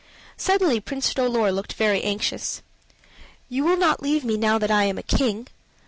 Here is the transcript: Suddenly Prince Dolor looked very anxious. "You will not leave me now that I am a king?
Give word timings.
Suddenly 0.35 0.79
Prince 0.79 1.13
Dolor 1.13 1.51
looked 1.51 1.73
very 1.73 2.03
anxious. 2.03 2.63
"You 3.49 3.63
will 3.63 3.77
not 3.77 4.01
leave 4.01 4.25
me 4.25 4.35
now 4.35 4.57
that 4.57 4.71
I 4.71 4.85
am 4.85 4.97
a 4.97 5.03
king? 5.03 5.45